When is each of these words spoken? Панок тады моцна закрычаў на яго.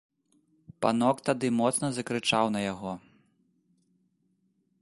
Панок 0.85 1.17
тады 1.29 1.47
моцна 1.59 1.87
закрычаў 1.99 2.45
на 2.57 2.65
яго. 2.71 2.91